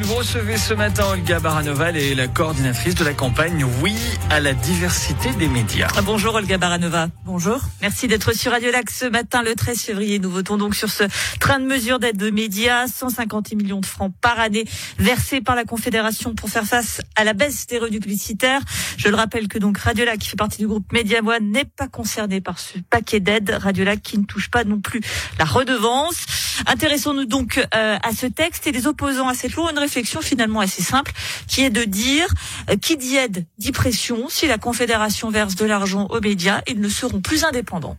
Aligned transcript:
Vous 0.00 0.14
recevez 0.14 0.56
ce 0.56 0.72
matin 0.72 1.04
Olga 1.10 1.38
Baranova, 1.38 1.90
elle 1.90 1.98
est 1.98 2.14
la 2.14 2.26
coordinatrice 2.26 2.94
de 2.94 3.04
la 3.04 3.12
campagne 3.12 3.64
Oui 3.82 3.94
à 4.30 4.40
la 4.40 4.54
diversité 4.54 5.32
des 5.34 5.48
médias. 5.48 5.88
Ah, 5.94 6.00
bonjour 6.00 6.34
Olga 6.34 6.56
Baranova. 6.56 7.08
Bonjour. 7.26 7.60
Merci 7.82 8.08
d'être 8.08 8.32
sur 8.32 8.52
Radio 8.52 8.70
Lac 8.70 8.88
ce 8.90 9.04
matin, 9.04 9.42
le 9.42 9.54
13 9.54 9.78
février. 9.82 10.18
Nous 10.18 10.30
votons 10.30 10.56
donc 10.56 10.74
sur 10.74 10.88
ce 10.88 11.04
train 11.38 11.60
de 11.60 11.66
mesure 11.66 11.98
d'aide 11.98 12.16
de 12.16 12.30
médias, 12.30 12.86
150 12.86 13.52
millions 13.52 13.80
de 13.80 13.86
francs 13.86 14.12
par 14.22 14.40
année 14.40 14.64
versés 14.98 15.42
par 15.42 15.54
la 15.54 15.64
Confédération 15.64 16.34
pour 16.34 16.48
faire 16.48 16.64
face 16.64 17.02
à 17.14 17.24
la 17.24 17.34
baisse 17.34 17.66
des 17.66 17.78
revenus 17.78 18.00
publicitaires. 18.00 18.62
Je 18.96 19.08
le 19.08 19.16
rappelle 19.16 19.46
que 19.46 19.58
donc 19.58 19.76
Radio 19.76 20.06
Lac, 20.06 20.18
qui 20.18 20.28
fait 20.28 20.36
partie 20.36 20.58
du 20.58 20.68
groupe 20.68 20.90
Média 20.92 21.20
One, 21.22 21.50
n'est 21.50 21.66
pas 21.66 21.88
concerné 21.88 22.40
par 22.40 22.58
ce 22.58 22.78
paquet 22.88 23.20
d'aides. 23.20 23.58
Radio 23.60 23.84
Lac 23.84 24.00
qui 24.00 24.16
ne 24.18 24.24
touche 24.24 24.50
pas 24.50 24.64
non 24.64 24.80
plus 24.80 25.02
la 25.38 25.44
redevance. 25.44 26.24
Intéressons-nous 26.66 27.26
donc 27.26 27.58
euh, 27.58 27.98
à 28.02 28.12
ce 28.12 28.26
texte 28.26 28.66
et 28.66 28.72
les 28.72 28.86
opposants 28.86 29.28
à 29.28 29.34
cette 29.34 29.54
loi 29.54 29.72
réflexion 29.82 30.20
finalement 30.20 30.60
assez 30.60 30.82
simple 30.82 31.12
qui 31.46 31.62
est 31.62 31.70
de 31.70 31.84
dire 31.84 32.26
euh, 32.70 32.76
qui 32.76 32.96
dit 32.96 33.16
aide 33.16 33.46
dit 33.58 33.72
pression. 33.72 34.28
Si 34.28 34.46
la 34.46 34.58
Confédération 34.58 35.30
verse 35.30 35.54
de 35.54 35.64
l'argent 35.64 36.06
aux 36.10 36.20
médias, 36.20 36.62
ils 36.66 36.80
ne 36.80 36.88
seront 36.88 37.20
plus 37.20 37.44
indépendants. 37.44 37.96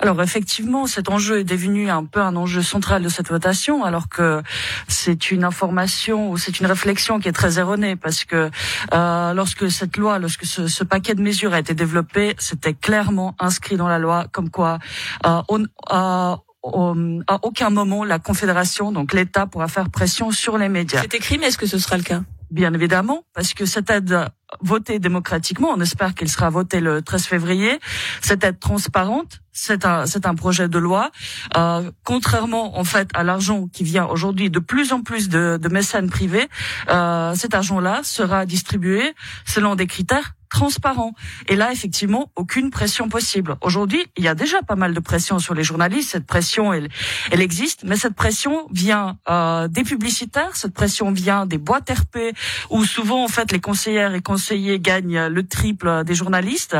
Alors 0.00 0.22
effectivement, 0.22 0.86
cet 0.86 1.08
enjeu 1.08 1.40
est 1.40 1.44
devenu 1.44 1.90
un 1.90 2.04
peu 2.04 2.20
un 2.20 2.36
enjeu 2.36 2.62
central 2.62 3.02
de 3.02 3.08
cette 3.08 3.28
votation, 3.28 3.84
alors 3.84 4.08
que 4.08 4.42
c'est 4.86 5.30
une 5.30 5.44
information 5.44 6.30
ou 6.30 6.38
c'est 6.38 6.60
une 6.60 6.66
réflexion 6.66 7.18
qui 7.18 7.28
est 7.28 7.32
très 7.32 7.58
erronée, 7.58 7.96
parce 7.96 8.24
que 8.24 8.50
euh, 8.94 9.34
lorsque 9.34 9.70
cette 9.70 9.96
loi, 9.96 10.18
lorsque 10.18 10.46
ce, 10.46 10.68
ce, 10.68 10.84
paquet 10.84 11.14
de 11.14 11.22
mesures 11.22 11.52
a 11.52 11.58
été 11.58 11.74
développé, 11.74 12.34
c'était 12.38 12.74
clairement 12.74 13.34
inscrit 13.38 13.76
dans 13.76 13.88
la 13.88 13.98
loi, 13.98 14.26
comme 14.32 14.50
quoi 14.50 14.78
euh, 15.26 15.42
on, 15.48 15.64
euh, 15.92 16.36
à 16.64 17.38
aucun 17.42 17.70
moment 17.70 18.04
la 18.04 18.18
Confédération, 18.18 18.92
donc 18.92 19.12
l'État, 19.12 19.46
pourra 19.46 19.68
faire 19.68 19.90
pression 19.90 20.30
sur 20.30 20.58
les 20.58 20.68
médias. 20.68 21.00
C'est 21.02 21.14
écrit, 21.14 21.38
mais 21.38 21.46
est-ce 21.46 21.58
que 21.58 21.66
ce 21.66 21.78
sera 21.78 21.96
le 21.96 22.02
cas? 22.02 22.22
Bien 22.50 22.72
évidemment, 22.72 23.24
parce 23.34 23.52
que 23.52 23.66
cette 23.66 23.90
aide 23.90 24.26
votée 24.60 24.98
démocratiquement, 24.98 25.68
on 25.70 25.80
espère 25.82 26.14
qu'elle 26.14 26.30
sera 26.30 26.48
votée 26.48 26.80
le 26.80 27.02
13 27.02 27.26
février, 27.26 27.78
cette 28.22 28.42
aide 28.42 28.58
transparente, 28.58 29.40
c'est 29.52 29.84
un, 29.84 30.06
c'est 30.06 30.24
un 30.24 30.34
projet 30.34 30.66
de 30.66 30.78
loi. 30.78 31.10
Euh, 31.58 31.90
contrairement 32.04 32.78
en 32.78 32.84
fait 32.84 33.10
à 33.12 33.22
l'argent 33.22 33.66
qui 33.70 33.84
vient 33.84 34.06
aujourd'hui 34.06 34.48
de 34.48 34.60
plus 34.60 34.94
en 34.94 35.02
plus 35.02 35.28
de, 35.28 35.58
de 35.60 35.68
mécènes 35.68 36.08
privés, 36.08 36.48
euh, 36.88 37.34
cet 37.34 37.54
argent-là 37.54 38.00
sera 38.02 38.46
distribué 38.46 39.14
selon 39.44 39.74
des 39.74 39.86
critères 39.86 40.32
transparent. 40.48 41.14
Et 41.48 41.56
là, 41.56 41.72
effectivement, 41.72 42.30
aucune 42.36 42.70
pression 42.70 43.08
possible. 43.08 43.56
Aujourd'hui, 43.60 44.04
il 44.16 44.24
y 44.24 44.28
a 44.28 44.34
déjà 44.34 44.62
pas 44.62 44.76
mal 44.76 44.94
de 44.94 45.00
pression 45.00 45.38
sur 45.38 45.54
les 45.54 45.64
journalistes. 45.64 46.10
Cette 46.10 46.26
pression, 46.26 46.72
elle, 46.72 46.88
elle 47.30 47.40
existe, 47.40 47.84
mais 47.84 47.96
cette 47.96 48.14
pression 48.14 48.66
vient 48.72 49.18
euh, 49.28 49.68
des 49.68 49.84
publicitaires, 49.84 50.56
cette 50.56 50.74
pression 50.74 51.10
vient 51.12 51.46
des 51.46 51.58
boîtes 51.58 51.90
RP, 51.90 52.34
où 52.70 52.84
souvent, 52.84 53.24
en 53.24 53.28
fait, 53.28 53.52
les 53.52 53.60
conseillères 53.60 54.14
et 54.14 54.22
conseillers 54.22 54.80
gagnent 54.80 55.26
le 55.26 55.46
triple 55.46 56.04
des 56.04 56.14
journalistes. 56.14 56.76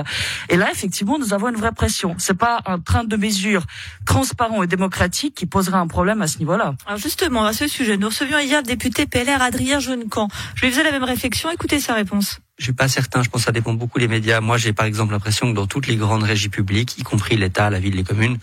Et 0.49 0.57
là, 0.57 0.71
effectivement, 0.71 1.19
nous 1.19 1.33
avons 1.35 1.49
une 1.49 1.57
vraie 1.57 1.73
pression. 1.73 2.15
C'est 2.19 2.39
pas 2.39 2.61
un 2.67 2.79
train 2.79 3.05
de 3.05 3.17
mesures 3.17 3.65
transparent 4.07 4.63
et 4.63 4.67
démocratique 4.67 5.35
qui 5.35 5.47
posera 5.47 5.79
un 5.79 5.87
problème 5.87 6.23
à 6.23 6.27
ce 6.27 6.39
niveau-là. 6.39 6.75
Alors 6.87 6.99
justement, 6.99 7.45
à 7.45 7.53
ce 7.53 7.67
sujet, 7.67 7.97
nous 7.97 8.09
recevions 8.09 8.39
hier 8.39 8.61
le 8.61 8.67
député 8.67 9.07
PLR 9.07 9.43
Adrien 9.43 9.81
Jeunecamp. 9.81 10.29
Je 10.55 10.65
lui 10.65 10.73
faisais 10.73 10.85
la 10.85 10.93
même 10.93 11.05
réflexion. 11.05 11.51
Écoutez 11.51 11.81
sa 11.81 11.95
réponse. 11.95 12.41
Je 12.59 12.65
suis 12.65 12.73
pas 12.73 12.89
certain. 12.89 13.23
Je 13.23 13.31
pense 13.31 13.43
que 13.43 13.47
ça 13.47 13.53
dépend 13.53 13.73
beaucoup 13.73 13.99
des 13.99 14.09
médias. 14.09 14.41
Moi, 14.41 14.59
j'ai 14.59 14.73
par 14.73 14.87
exemple 14.87 15.13
l'impression 15.13 15.51
que 15.51 15.55
dans 15.55 15.67
toutes 15.67 15.87
les 15.87 15.97
grandes 15.97 16.25
régies 16.25 16.49
publiques, 16.49 16.99
y 16.99 17.03
compris 17.03 17.37
l'État, 17.37 17.71
la 17.71 17.79
ville, 17.79 17.95
les 17.95 18.05
communes, 18.05 18.39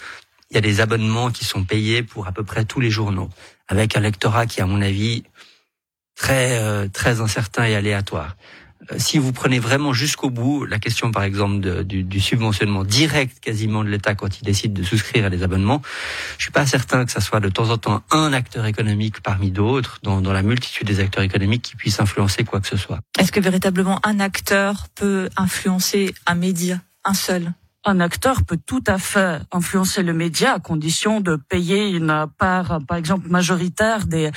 il 0.50 0.56
y 0.56 0.58
a 0.58 0.62
des 0.62 0.80
abonnements 0.80 1.32
qui 1.32 1.44
sont 1.44 1.64
payés 1.64 2.02
pour 2.02 2.28
à 2.28 2.32
peu 2.32 2.44
près 2.44 2.66
tous 2.66 2.80
les 2.80 2.90
journaux, 2.90 3.30
avec 3.68 3.98
un 3.98 4.00
lectorat 4.00 4.46
qui, 4.46 4.62
à 4.62 4.66
mon 4.66 4.82
avis, 4.82 5.24
très 6.16 6.58
euh, 6.60 6.88
très 6.88 7.20
incertain 7.20 7.66
et 7.66 7.76
aléatoire. 7.76 8.38
Euh, 8.92 8.96
si 8.98 9.18
vous 9.18 9.32
prenez 9.32 9.60
vraiment 9.60 9.94
jusqu'au 9.94 10.30
bout 10.30 10.66
la 10.66 10.80
question, 10.80 11.12
par 11.12 11.24
exemple, 11.24 11.60
de, 11.60 11.84
du, 11.84 12.04
du, 12.04 12.20
subventionnement 12.20 12.84
direct 12.84 13.40
quasiment 13.40 13.84
de 13.84 13.90
l'État 13.90 14.16
quand 14.16 14.40
il 14.40 14.44
décide 14.44 14.74
de 14.74 14.84
souscrire 14.84 15.26
à 15.26 15.30
des 15.30 15.44
abonnements, 15.44 15.82
je 16.38 16.44
suis 16.44 16.52
pas 16.52 16.66
certain 16.66 17.06
que 17.06 17.12
ça 17.12 17.22
soit 17.22 17.40
de 17.40 17.50
temps 17.50 17.70
en 17.70 17.78
temps 17.78 18.04
un 18.12 18.34
acteur 18.34 18.66
économique 18.66 19.22
parmi 19.22 19.52
d'autres, 19.52 20.00
dans, 20.04 20.22
dans 20.22 20.34
la 20.34 20.44
multitude 20.44 20.88
des 20.88 21.00
acteurs 21.00 21.24
économiques 21.24 21.64
qui 21.64 21.76
puissent 21.76 22.00
influencer 22.00 22.44
quoi 22.44 22.60
que 22.60 22.68
ce 22.68 22.78
soit. 22.78 23.00
Est-ce 23.18 23.32
que 23.32 23.40
véritablement 23.40 24.00
un 24.04 24.20
acteur 24.20 24.88
peut 24.96 25.30
influencer 25.38 26.14
un 26.26 26.36
média, 26.36 26.82
un 27.04 27.14
seul? 27.14 27.54
Un 27.88 28.00
acteur 28.00 28.44
peut 28.44 28.58
tout 28.66 28.84
à 28.88 28.98
fait 28.98 29.40
influencer 29.52 30.02
le 30.02 30.14
média 30.14 30.54
à 30.54 30.60
condition 30.60 31.22
de 31.22 31.36
payer 31.36 31.90
une 31.90 32.26
part, 32.40 32.80
par 32.88 32.98
exemple, 32.98 33.30
majoritaire 33.30 34.08
des 34.08 34.32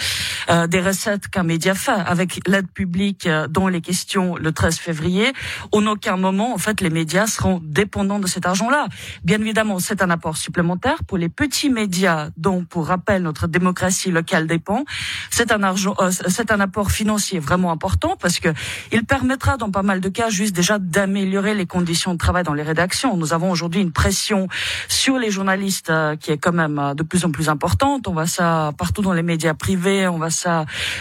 euh, 0.51 0.67
des 0.67 0.81
recettes 0.81 1.29
qu'un 1.29 1.43
média 1.43 1.75
fait 1.75 1.91
avec 1.91 2.41
l'aide 2.47 2.71
publique 2.71 3.27
euh, 3.27 3.49
dont 3.49 3.69
les 3.69 3.83
questions 3.83 4.37
le 4.37 4.51
13 4.53 4.79
février. 4.79 5.33
En 5.73 5.87
aucun 5.87 6.17
moment, 6.17 6.55
en 6.55 6.59
fait, 6.59 6.81
les 6.81 6.89
médias 6.89 7.27
seront 7.27 7.61
dépendants 7.63 8.19
de 8.19 8.27
cet 8.27 8.47
argent-là. 8.47 8.87
Bien 9.25 9.41
évidemment, 9.41 9.79
c'est 9.79 10.03
un 10.03 10.09
apport 10.09 10.39
supplémentaire 10.39 11.05
pour 11.05 11.19
les 11.19 11.29
petits 11.29 11.69
médias 11.69 12.31
dont, 12.37 12.65
pour 12.65 12.87
rappel, 12.87 13.23
notre 13.23 13.47
démocratie 13.47 14.11
locale 14.11 14.47
dépend. 14.47 14.85
C'est 15.31 15.53
un 15.53 15.63
argent, 15.63 15.95
euh, 16.01 16.11
c'est 16.11 16.51
un 16.51 16.61
apport 16.61 16.91
financier 16.91 17.39
vraiment 17.39 17.71
important 17.71 18.17
parce 18.19 18.41
que 18.41 18.49
il 18.91 19.05
permettra, 19.05 19.59
dans 19.59 19.71
pas 19.71 19.83
mal 19.83 20.01
de 20.01 20.09
cas, 20.09 20.31
juste 20.31 20.57
déjà 20.57 20.79
d'améliorer 20.79 21.55
les 21.55 21.67
conditions 21.67 22.15
de 22.15 22.19
travail 22.19 22.45
dans 22.45 22.55
les 22.55 22.63
rédactions. 22.63 23.17
Nous 23.19 23.35
avons 23.35 23.51
aujourd'hui 23.51 23.83
une 23.83 23.93
pression 23.93 24.49
sur 24.89 25.19
les 25.19 25.31
journalistes 25.31 25.93
qui 26.21 26.31
est 26.31 26.39
quand 26.39 26.53
même 26.53 26.95
de 26.97 27.03
plus 27.03 27.27
en 27.27 27.31
plus 27.31 27.51
importante. 27.51 28.09
On 28.09 28.13
voit 28.13 28.27
ça 28.27 28.73
partout 28.79 29.03
dans 29.03 29.13
les 29.13 29.23
médias 29.23 29.55
privés, 29.55 30.09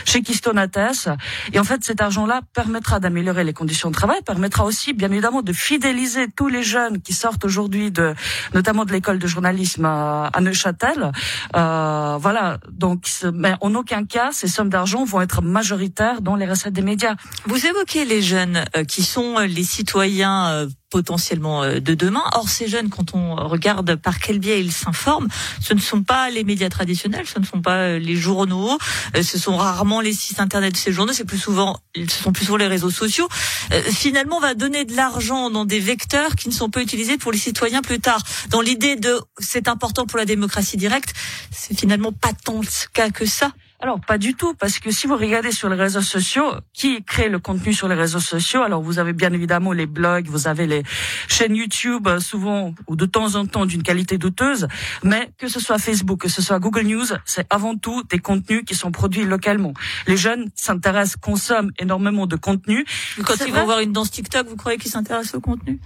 chez 0.06 0.22
Kistonates. 0.22 1.10
Et 1.54 1.60
en 1.60 1.64
fait, 1.64 1.84
cet 1.84 2.02
argent-là 2.02 2.42
permettra 2.54 3.00
d'améliorer 3.00 3.44
les 3.44 3.54
conditions 3.54 3.90
de 3.90 3.96
travail, 3.96 4.22
permettra 4.26 4.64
aussi, 4.66 4.94
bien 4.94 5.12
évidemment, 5.12 5.42
de 5.42 5.54
fidéliser 5.54 6.28
tous 6.36 6.48
les 6.48 6.64
jeunes 6.64 7.02
qui 7.02 7.14
sortent 7.14 7.46
aujourd'hui 7.46 7.92
de, 7.92 8.14
notamment 8.54 8.86
de 8.86 8.92
l'école 8.92 9.20
de 9.20 9.28
journalisme 9.28 9.86
à, 9.86 10.32
Neuchâtel. 10.42 11.12
Euh, 11.56 12.18
voilà. 12.20 12.58
Donc, 12.70 13.08
mais 13.34 13.54
en 13.62 13.74
aucun 13.76 14.06
cas, 14.06 14.30
ces 14.32 14.48
sommes 14.48 14.70
d'argent 14.70 15.04
vont 15.04 15.22
être 15.22 15.42
majoritaires 15.42 16.22
dans 16.22 16.36
les 16.36 16.46
recettes 16.46 16.74
des 16.74 16.82
médias. 16.82 17.16
Vous 17.46 17.66
évoquez 17.66 18.06
les 18.06 18.22
jeunes 18.22 18.66
euh, 18.76 18.84
qui 18.84 19.04
sont 19.04 19.40
les 19.40 19.64
citoyens 19.64 20.48
euh, 20.48 20.68
potentiellement 20.90 21.64
euh, 21.64 21.80
de 21.80 21.94
demain. 21.94 22.24
Or, 22.34 22.50
ces 22.50 22.68
jeunes, 22.68 22.90
quand 22.90 23.14
on 23.14 23.36
regarde 23.36 23.96
par 23.96 24.20
quel 24.20 24.40
biais 24.40 24.62
ils 24.62 24.72
s'informent, 24.72 25.28
ce 25.62 25.74
ne 25.74 25.80
sont 25.80 26.04
pas 26.04 26.30
les 26.30 26.44
médias 26.44 26.70
traditionnels, 26.70 27.26
ce 27.28 27.40
ne 27.40 27.46
sont 27.46 27.62
pas 27.62 27.78
euh, 27.78 28.00
les 28.00 28.16
journaux, 28.16 28.78
euh, 29.16 29.24
ce 29.24 29.38
sont 29.38 29.58
rarement 29.58 30.02
les 30.02 30.14
sites 30.14 30.40
internet 30.40 30.74
de 30.74 30.78
ces 30.78 30.92
journaux, 30.92 31.14
c'est 31.14 31.26
plus 31.26 31.38
souvent, 31.38 31.80
ce 31.96 32.24
sont 32.24 32.32
plus 32.32 32.46
souvent 32.46 32.58
les 32.58 32.68
réseaux 32.68 32.90
sociaux. 32.90 33.28
Finalement, 33.92 34.38
on 34.38 34.42
va 34.42 34.54
donner 34.54 34.86
de 34.86 34.96
l'argent 34.96 35.50
dans 35.50 35.66
des 35.66 35.80
vecteurs 35.80 36.36
qui 36.36 36.50
ne 36.50 36.54
sont 36.54 36.70
pas 36.70 36.82
utilisés 36.82 37.18
pour 37.18 37.32
les 37.32 37.38
citoyens 37.38 37.82
plus 37.82 38.00
tard. 38.00 38.22
Dans 38.50 38.62
l'idée 38.62 38.96
de 38.96 39.20
c'est 39.40 39.68
important 39.68 40.06
pour 40.06 40.18
la 40.18 40.26
démocratie 40.26 40.78
directe, 40.78 41.14
c'est 41.52 41.78
finalement 41.78 42.12
pas 42.12 42.32
tant 42.34 42.62
le 42.62 42.68
cas 42.94 43.10
que 43.10 43.26
ça. 43.26 43.52
Alors 43.80 44.00
pas 44.00 44.18
du 44.18 44.34
tout, 44.34 44.56
parce 44.56 44.80
que 44.80 44.90
si 44.90 45.06
vous 45.06 45.16
regardez 45.16 45.52
sur 45.52 45.70
les 45.70 45.76
réseaux 45.76 46.02
sociaux, 46.02 46.52
qui 46.74 47.04
crée 47.04 47.30
le 47.30 47.38
contenu 47.38 47.74
sur 47.74 47.88
les 47.88 47.94
réseaux 47.94 48.20
sociaux? 48.20 48.64
Alors 48.64 48.82
vous 48.82 48.98
avez 48.98 49.14
bien 49.14 49.32
évidemment 49.34 49.72
les 49.72 49.86
blogs, 49.86 50.26
vous 50.28 50.48
avez 50.48 50.66
les 50.66 50.82
chaînes 51.28 51.56
YouTube, 51.56 52.08
euh, 52.08 52.20
souvent 52.20 52.74
ou 52.88 52.96
de 52.96 53.06
temps 53.06 53.36
en 53.36 53.46
temps 53.46 53.68
d'une 53.68 53.84
qualité 53.84 54.18
douteuse, 54.18 54.68
mais 55.04 55.30
que 55.38 55.48
ce 55.48 55.60
soit 55.60 55.78
Facebook, 55.78 56.22
que 56.22 56.30
ce 56.30 56.42
soit 56.42 56.58
Google 56.58 56.88
News, 56.88 57.06
c'est 57.26 57.46
avant 57.52 57.78
tout 57.78 58.02
des 58.10 58.18
contenus 58.18 58.64
qui 58.66 58.74
sont 58.74 58.92
produits 58.92 59.26
localement. 59.26 59.74
Les 60.08 60.18
jeunes 60.18 60.50
s'intéressent, 60.56 61.18
consomment 61.18 61.72
énormément 61.78 62.26
de 62.26 62.36
contenu. 62.36 62.84
Quand 63.24 63.36
ils 63.46 63.54
vont 63.54 63.66
voir 63.66 63.82
une 63.82 63.92
danse 63.92 64.10
TikTok, 64.10 64.48
vous 64.48 64.56
croyez 64.56 64.80
qu'ils 64.80 64.92
s'intéressent 64.92 65.36
au 65.36 65.42
contenu? 65.42 65.80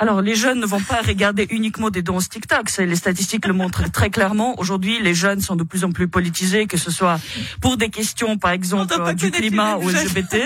Alors, 0.00 0.22
les 0.22 0.34
jeunes 0.34 0.60
ne 0.60 0.66
vont 0.66 0.80
pas 0.80 1.02
regarder 1.02 1.46
uniquement 1.50 1.90
des 1.90 2.00
danses 2.00 2.30
TikTok. 2.30 2.74
Les 2.78 2.96
statistiques 2.96 3.46
le 3.46 3.52
montrent 3.52 3.92
très 3.92 4.08
clairement. 4.08 4.58
Aujourd'hui, 4.58 4.98
les 4.98 5.12
jeunes 5.12 5.42
sont 5.42 5.56
de 5.56 5.62
plus 5.62 5.84
en 5.84 5.92
plus 5.92 6.08
politisés, 6.08 6.66
que 6.66 6.78
ce 6.78 6.90
soit 6.90 7.20
pour 7.60 7.76
des 7.76 7.90
questions, 7.90 8.38
par 8.38 8.52
exemple, 8.52 9.14
du 9.14 9.30
climat 9.30 9.76
ou 9.76 9.90
LGBT. 9.90 10.36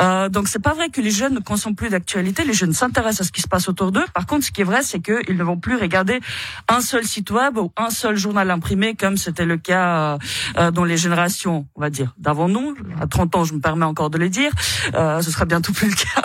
Euh, 0.00 0.30
donc, 0.30 0.48
c'est 0.48 0.62
pas 0.62 0.72
vrai 0.72 0.88
que 0.88 1.02
les 1.02 1.10
jeunes 1.10 1.34
ne 1.34 1.40
consomment 1.40 1.74
plus 1.74 1.90
d'actualité. 1.90 2.42
Les 2.44 2.54
jeunes 2.54 2.72
s'intéressent 2.72 3.20
à 3.20 3.24
ce 3.24 3.32
qui 3.32 3.42
se 3.42 3.48
passe 3.48 3.68
autour 3.68 3.92
d'eux. 3.92 4.04
Par 4.14 4.24
contre, 4.24 4.46
ce 4.46 4.50
qui 4.50 4.62
est 4.62 4.64
vrai, 4.64 4.82
c'est 4.82 5.00
qu'ils 5.00 5.36
ne 5.36 5.44
vont 5.44 5.58
plus 5.58 5.76
regarder 5.76 6.20
un 6.66 6.80
seul 6.80 7.04
site 7.04 7.30
web 7.30 7.58
ou 7.58 7.72
un 7.76 7.90
seul 7.90 8.16
journal 8.16 8.50
imprimé, 8.50 8.94
comme 8.94 9.18
c'était 9.18 9.44
le 9.44 9.58
cas 9.58 10.14
euh, 10.14 10.18
euh 10.56 10.70
dans 10.70 10.84
les 10.84 10.96
générations, 10.96 11.66
on 11.74 11.82
va 11.82 11.90
dire, 11.90 12.14
d'avant 12.16 12.48
nous. 12.48 12.74
À 12.98 13.06
30 13.06 13.36
ans, 13.36 13.44
je 13.44 13.52
me 13.52 13.60
permets 13.60 13.84
encore 13.84 14.08
de 14.08 14.16
le 14.16 14.30
dire. 14.30 14.52
Euh, 14.94 15.20
ce 15.20 15.30
sera 15.30 15.44
bientôt 15.44 15.74
plus 15.74 15.90
le 15.90 15.94
cas. 15.94 16.22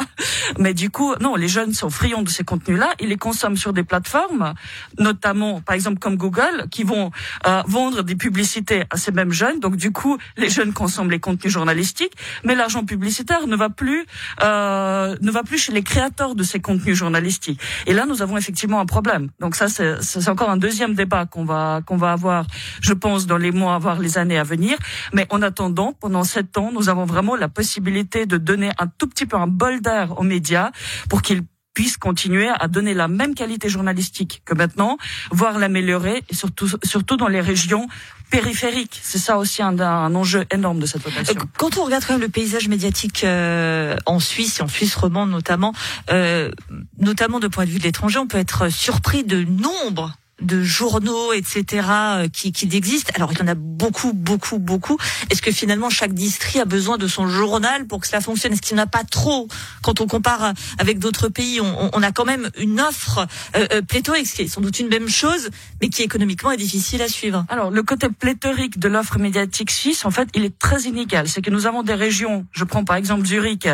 Mais 0.57 0.73
du 0.73 0.89
coup, 0.89 1.13
non, 1.19 1.35
les 1.35 1.47
jeunes 1.47 1.73
sont 1.73 1.89
friands 1.89 2.21
de 2.21 2.29
ces 2.29 2.43
contenus-là. 2.43 2.89
Ils 2.99 3.09
les 3.09 3.17
consomment 3.17 3.57
sur 3.57 3.73
des 3.73 3.83
plateformes, 3.83 4.53
notamment, 4.99 5.61
par 5.61 5.75
exemple, 5.75 5.99
comme 5.99 6.15
Google, 6.15 6.67
qui 6.71 6.83
vont 6.83 7.11
euh, 7.47 7.63
vendre 7.67 8.03
des 8.03 8.15
publicités 8.15 8.83
à 8.89 8.97
ces 8.97 9.11
mêmes 9.11 9.31
jeunes. 9.31 9.59
Donc, 9.59 9.75
du 9.75 9.91
coup, 9.91 10.17
les 10.37 10.49
jeunes 10.49 10.73
consomment 10.73 11.11
les 11.11 11.19
contenus 11.19 11.53
journalistiques, 11.53 12.13
mais 12.43 12.55
l'argent 12.55 12.85
publicitaire 12.85 13.47
ne 13.47 13.55
va 13.55 13.69
plus 13.69 14.05
euh, 14.43 15.15
ne 15.21 15.31
va 15.31 15.43
plus 15.43 15.57
chez 15.57 15.71
les 15.71 15.83
créateurs 15.83 16.35
de 16.35 16.43
ces 16.43 16.59
contenus 16.59 16.95
journalistiques. 16.95 17.59
Et 17.85 17.93
là, 17.93 18.05
nous 18.05 18.21
avons 18.21 18.37
effectivement 18.37 18.79
un 18.79 18.85
problème. 18.85 19.29
Donc 19.39 19.55
ça, 19.55 19.67
c'est 19.69 20.29
encore 20.29 20.49
un 20.49 20.57
deuxième 20.57 20.93
débat 20.93 21.25
qu'on 21.25 21.45
va 21.45 21.81
qu'on 21.85 21.97
va 21.97 22.11
avoir, 22.11 22.45
je 22.81 22.93
pense, 22.93 23.27
dans 23.27 23.37
les 23.37 23.51
mois, 23.51 23.77
voire 23.79 23.99
les 23.99 24.17
années 24.17 24.37
à 24.37 24.43
venir. 24.43 24.77
Mais 25.13 25.25
en 25.29 25.41
attendant, 25.41 25.93
pendant 25.93 26.23
sept 26.23 26.57
ans, 26.57 26.71
nous 26.73 26.89
avons 26.89 27.05
vraiment 27.05 27.35
la 27.35 27.49
possibilité 27.49 28.25
de 28.25 28.37
donner 28.37 28.71
un 28.79 28.87
tout 28.87 29.07
petit 29.07 29.25
peu 29.25 29.37
un 29.37 29.47
bol 29.47 29.81
d'air 29.81 30.10
aux 30.19 30.23
médias 30.23 30.71
pour 31.09 31.21
qu'ils 31.21 31.43
puissent 31.73 31.97
continuer 31.97 32.49
à 32.49 32.67
donner 32.67 32.93
la 32.93 33.07
même 33.07 33.33
qualité 33.33 33.69
journalistique 33.69 34.41
que 34.45 34.53
maintenant, 34.53 34.97
voire 35.31 35.57
l'améliorer, 35.57 36.23
surtout, 36.31 36.67
surtout 36.83 37.17
dans 37.17 37.27
les 37.27 37.39
régions 37.39 37.87
périphériques. 38.29 38.99
C'est 39.01 39.17
ça 39.17 39.37
aussi 39.37 39.61
un, 39.61 39.79
enjeu 40.15 40.45
énorme 40.51 40.79
de 40.79 40.85
cette 40.85 41.03
votation. 41.03 41.39
Euh, 41.39 41.45
quand 41.57 41.77
on 41.77 41.85
regarde 41.85 42.03
quand 42.05 42.13
même 42.13 42.21
le 42.21 42.29
paysage 42.29 42.67
médiatique 42.67 43.23
euh, 43.23 43.95
en 44.05 44.19
Suisse, 44.19 44.61
en 44.61 44.67
Suisse 44.67 44.95
romande 44.95 45.31
notamment, 45.31 45.73
euh, 46.11 46.51
notamment 46.97 47.39
de 47.39 47.47
point 47.47 47.65
de 47.65 47.69
vue 47.69 47.79
de 47.79 47.83
l'étranger, 47.83 48.19
on 48.19 48.27
peut 48.27 48.37
être 48.37 48.69
surpris 48.69 49.23
de 49.23 49.43
nombre 49.43 50.15
de 50.41 50.63
journaux, 50.63 51.33
etc., 51.33 51.87
euh, 51.89 52.27
qui, 52.27 52.51
qui 52.51 52.69
existent. 52.75 53.11
Alors, 53.15 53.31
il 53.31 53.39
y 53.39 53.41
en 53.41 53.47
a 53.47 53.55
beaucoup, 53.55 54.13
beaucoup, 54.13 54.59
beaucoup. 54.59 54.97
Est-ce 55.29 55.41
que 55.41 55.51
finalement, 55.51 55.89
chaque 55.89 56.13
district 56.13 56.57
a 56.57 56.65
besoin 56.65 56.97
de 56.97 57.07
son 57.07 57.27
journal 57.27 57.87
pour 57.87 57.99
que 57.99 58.07
cela 58.07 58.21
fonctionne? 58.21 58.53
Est-ce 58.53 58.61
qu'il 58.61 58.75
n'y 58.75 58.81
en 58.81 58.85
a 58.85 58.87
pas 58.87 59.03
trop? 59.03 59.47
Quand 59.81 60.01
on 60.01 60.07
compare 60.07 60.53
avec 60.77 60.99
d'autres 60.99 61.29
pays, 61.29 61.61
on, 61.61 61.89
on, 61.93 62.03
a 62.03 62.11
quand 62.11 62.25
même 62.25 62.49
une 62.57 62.79
offre 62.79 63.27
euh, 63.55 63.67
euh, 63.73 63.81
pléthorique, 63.81 64.27
qui 64.27 64.43
est 64.43 64.47
sans 64.47 64.61
doute 64.61 64.79
une 64.79 64.89
même 64.89 65.09
chose, 65.09 65.49
mais 65.81 65.89
qui 65.89 66.01
économiquement 66.03 66.51
est 66.51 66.57
difficile 66.57 67.01
à 67.01 67.07
suivre. 67.07 67.45
Alors, 67.49 67.71
le 67.71 67.83
côté 67.83 68.07
pléthorique 68.09 68.79
de 68.79 68.87
l'offre 68.87 69.19
médiatique 69.19 69.71
suisse, 69.71 70.05
en 70.05 70.11
fait, 70.11 70.29
il 70.33 70.43
est 70.43 70.57
très 70.57 70.81
inégal. 70.81 71.27
C'est 71.27 71.41
que 71.41 71.49
nous 71.49 71.67
avons 71.67 71.83
des 71.83 71.93
régions, 71.93 72.45
je 72.51 72.63
prends 72.63 72.83
par 72.83 72.95
exemple 72.95 73.25
Zurich, 73.25 73.67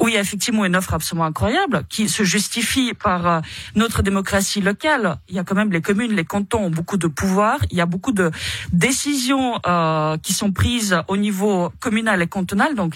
où 0.00 0.08
il 0.08 0.14
y 0.14 0.16
a 0.16 0.20
effectivement 0.20 0.64
une 0.64 0.76
offre 0.76 0.94
absolument 0.94 1.26
incroyable, 1.26 1.84
qui 1.88 2.08
se 2.08 2.24
justifie 2.24 2.94
par 2.94 3.26
euh, 3.26 3.40
notre 3.74 4.02
démocratie 4.02 4.60
locale. 4.60 5.18
Il 5.28 5.36
y 5.36 5.38
a 5.38 5.44
quand 5.44 5.54
même 5.54 5.72
les 5.72 5.80
communes 5.80 6.11
les 6.12 6.24
cantons 6.24 6.64
ont 6.64 6.70
beaucoup 6.70 6.96
de 6.96 7.06
pouvoir. 7.06 7.58
Il 7.70 7.76
y 7.76 7.80
a 7.80 7.86
beaucoup 7.86 8.12
de 8.12 8.30
décisions 8.72 9.58
euh, 9.66 10.16
qui 10.18 10.32
sont 10.32 10.52
prises 10.52 10.96
au 11.08 11.16
niveau 11.16 11.72
communal 11.80 12.22
et 12.22 12.26
cantonal. 12.26 12.74
Donc, 12.74 12.94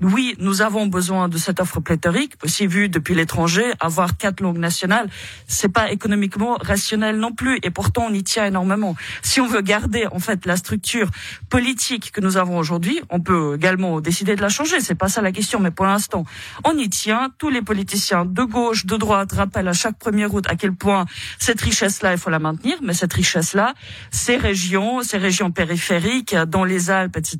oui, 0.00 0.34
nous 0.38 0.62
avons 0.62 0.86
besoin 0.86 1.28
de 1.28 1.38
cette 1.38 1.60
offre 1.60 1.80
pléthorique. 1.80 2.34
Aussi 2.44 2.66
vu 2.66 2.88
depuis 2.88 3.14
l'étranger, 3.14 3.72
avoir 3.80 4.16
quatre 4.16 4.40
langues 4.40 4.58
nationales, 4.58 5.08
c'est 5.46 5.72
pas 5.72 5.90
économiquement 5.90 6.56
rationnel 6.60 7.18
non 7.18 7.32
plus. 7.32 7.58
Et 7.62 7.70
pourtant, 7.70 8.06
on 8.08 8.12
y 8.12 8.22
tient 8.22 8.46
énormément. 8.46 8.96
Si 9.22 9.40
on 9.40 9.46
veut 9.46 9.62
garder 9.62 10.06
en 10.12 10.18
fait 10.18 10.46
la 10.46 10.56
structure 10.56 11.08
politique 11.50 12.12
que 12.12 12.20
nous 12.20 12.36
avons 12.36 12.58
aujourd'hui, 12.58 13.00
on 13.10 13.20
peut 13.20 13.54
également 13.56 14.00
décider 14.00 14.36
de 14.36 14.42
la 14.42 14.48
changer. 14.48 14.80
C'est 14.80 14.94
pas 14.94 15.08
ça 15.08 15.20
la 15.22 15.32
question, 15.32 15.60
mais 15.60 15.70
pour 15.70 15.86
l'instant, 15.86 16.24
on 16.64 16.76
y 16.76 16.88
tient. 16.88 17.30
Tous 17.38 17.50
les 17.50 17.62
politiciens 17.62 18.24
de 18.24 18.42
gauche, 18.42 18.86
de 18.86 18.96
droite 18.96 19.32
rappellent 19.32 19.68
à 19.68 19.72
chaque 19.72 19.98
première 19.98 20.30
route 20.30 20.48
à 20.48 20.56
quel 20.56 20.74
point 20.74 21.06
cette 21.38 21.60
richesse-là, 21.60 22.12
il 22.12 22.18
faut 22.18 22.30
la 22.30 22.38
mais 22.82 22.94
cette 22.94 23.12
richesse-là, 23.12 23.74
ces 24.10 24.36
régions, 24.36 25.02
ces 25.02 25.18
régions 25.18 25.50
périphériques, 25.50 26.34
dans 26.34 26.64
les 26.64 26.90
Alpes, 26.90 27.16
etc., 27.16 27.38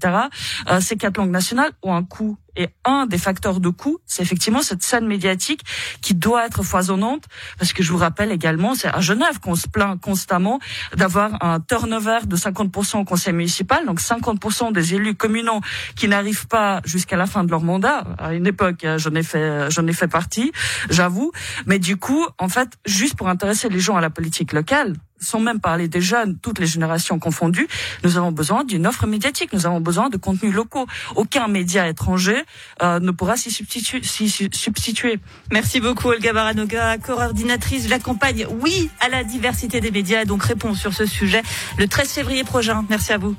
euh, 0.70 0.80
ces 0.80 0.96
quatre 0.96 1.18
langues 1.18 1.30
nationales 1.30 1.72
ont 1.82 1.94
un 1.94 2.04
coût 2.04 2.38
et 2.58 2.68
un 2.84 3.06
des 3.06 3.18
facteurs 3.18 3.60
de 3.60 3.68
coût, 3.68 3.98
c'est 4.04 4.22
effectivement 4.22 4.62
cette 4.62 4.82
scène 4.82 5.06
médiatique 5.06 5.62
qui 6.02 6.14
doit 6.14 6.44
être 6.44 6.64
foisonnante, 6.64 7.24
parce 7.56 7.72
que 7.72 7.84
je 7.84 7.92
vous 7.92 7.98
rappelle 7.98 8.32
également, 8.32 8.74
c'est 8.74 8.88
à 8.88 9.00
Genève 9.00 9.38
qu'on 9.40 9.54
se 9.54 9.68
plaint 9.68 9.98
constamment 10.00 10.58
d'avoir 10.96 11.42
un 11.42 11.60
turnover 11.60 12.18
de 12.26 12.36
50% 12.36 12.98
au 12.98 13.04
conseil 13.04 13.32
municipal, 13.32 13.86
donc 13.86 14.00
50% 14.00 14.72
des 14.72 14.94
élus 14.94 15.14
communaux 15.14 15.60
qui 15.94 16.08
n'arrivent 16.08 16.48
pas 16.48 16.80
jusqu'à 16.84 17.16
la 17.16 17.26
fin 17.26 17.44
de 17.44 17.50
leur 17.50 17.62
mandat. 17.62 18.04
À 18.18 18.34
une 18.34 18.46
époque, 18.46 18.84
j'en 18.96 19.14
ai 19.14 19.22
fait, 19.22 19.70
j'en 19.70 19.86
ai 19.86 19.92
fait 19.92 20.08
partie, 20.08 20.50
j'avoue. 20.90 21.30
Mais 21.66 21.78
du 21.78 21.96
coup, 21.96 22.26
en 22.38 22.48
fait, 22.48 22.70
juste 22.84 23.14
pour 23.14 23.28
intéresser 23.28 23.68
les 23.68 23.78
gens 23.78 23.96
à 23.96 24.00
la 24.00 24.10
politique 24.10 24.52
locale, 24.52 24.94
sans 25.20 25.40
même 25.40 25.60
parler 25.60 25.88
des 25.88 26.00
jeunes, 26.00 26.38
toutes 26.38 26.58
les 26.58 26.66
générations 26.66 27.18
confondues, 27.18 27.68
nous 28.04 28.16
avons 28.16 28.32
besoin 28.32 28.64
d'une 28.64 28.86
offre 28.86 29.06
médiatique, 29.06 29.52
nous 29.52 29.66
avons 29.66 29.80
besoin 29.80 30.08
de 30.08 30.16
contenus 30.16 30.54
locaux. 30.54 30.86
Aucun 31.16 31.48
média 31.48 31.88
étranger 31.88 32.42
euh, 32.82 33.00
ne 33.00 33.10
pourra 33.10 33.36
s'y 33.36 33.50
substituer, 33.50 34.02
substituer. 34.02 35.18
Merci 35.50 35.80
beaucoup 35.80 36.08
Olga 36.08 36.32
Baranoga, 36.32 36.98
coordinatrice 36.98 37.84
de 37.84 37.90
la 37.90 37.98
campagne 37.98 38.46
Oui 38.60 38.90
à 39.00 39.08
la 39.08 39.24
diversité 39.24 39.80
des 39.80 39.90
médias, 39.90 40.24
donc 40.24 40.42
réponse 40.42 40.78
sur 40.78 40.92
ce 40.92 41.06
sujet 41.06 41.42
le 41.78 41.88
13 41.88 42.10
février 42.10 42.44
prochain. 42.44 42.84
Merci 42.88 43.12
à 43.12 43.18
vous. 43.18 43.34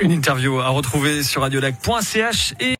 Une 0.00 0.12
interview 0.12 0.60
à 0.60 0.68
retrouver 0.68 1.22
sur 1.22 1.42
radiolac.ch 1.42 2.54
et 2.60 2.77